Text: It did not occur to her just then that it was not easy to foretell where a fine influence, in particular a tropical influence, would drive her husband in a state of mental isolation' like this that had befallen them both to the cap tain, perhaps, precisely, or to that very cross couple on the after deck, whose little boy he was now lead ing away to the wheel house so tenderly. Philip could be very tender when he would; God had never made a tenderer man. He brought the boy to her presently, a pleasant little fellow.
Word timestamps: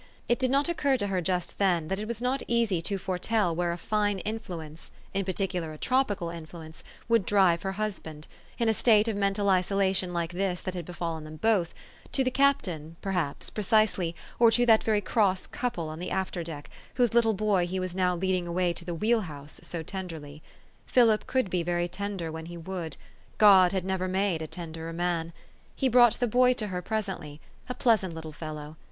It 0.27 0.39
did 0.39 0.49
not 0.49 0.67
occur 0.67 0.97
to 0.97 1.05
her 1.05 1.21
just 1.21 1.59
then 1.59 1.87
that 1.89 1.99
it 1.99 2.07
was 2.07 2.23
not 2.23 2.41
easy 2.47 2.81
to 2.81 2.97
foretell 2.97 3.55
where 3.55 3.71
a 3.71 3.77
fine 3.77 4.17
influence, 4.17 4.89
in 5.13 5.25
particular 5.25 5.73
a 5.73 5.77
tropical 5.77 6.29
influence, 6.31 6.83
would 7.07 7.23
drive 7.23 7.61
her 7.61 7.73
husband 7.73 8.25
in 8.57 8.67
a 8.67 8.73
state 8.73 9.07
of 9.07 9.15
mental 9.15 9.47
isolation' 9.47 10.11
like 10.11 10.33
this 10.33 10.59
that 10.61 10.73
had 10.73 10.85
befallen 10.85 11.23
them 11.23 11.35
both 11.35 11.75
to 12.13 12.23
the 12.23 12.31
cap 12.31 12.63
tain, 12.63 12.95
perhaps, 13.03 13.51
precisely, 13.51 14.15
or 14.39 14.49
to 14.49 14.65
that 14.65 14.83
very 14.83 15.01
cross 15.01 15.45
couple 15.45 15.87
on 15.87 15.99
the 15.99 16.09
after 16.09 16.43
deck, 16.43 16.71
whose 16.95 17.13
little 17.13 17.35
boy 17.35 17.67
he 17.67 17.79
was 17.79 17.93
now 17.93 18.15
lead 18.15 18.33
ing 18.37 18.47
away 18.47 18.73
to 18.73 18.83
the 18.83 18.95
wheel 18.95 19.21
house 19.21 19.59
so 19.61 19.83
tenderly. 19.83 20.41
Philip 20.87 21.27
could 21.27 21.47
be 21.51 21.61
very 21.61 21.87
tender 21.87 22.31
when 22.31 22.47
he 22.47 22.57
would; 22.57 22.97
God 23.37 23.71
had 23.71 23.85
never 23.85 24.07
made 24.07 24.41
a 24.41 24.47
tenderer 24.47 24.93
man. 24.93 25.31
He 25.75 25.87
brought 25.87 26.19
the 26.19 26.25
boy 26.25 26.53
to 26.53 26.67
her 26.69 26.81
presently, 26.81 27.39
a 27.69 27.75
pleasant 27.75 28.15
little 28.15 28.31
fellow. 28.33 28.77